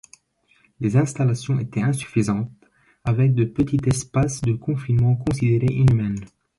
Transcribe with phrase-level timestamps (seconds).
[0.79, 2.49] Les installations étaient insuffisantes,
[3.03, 6.25] avec de petits espaces de confinement considérées inhumaines.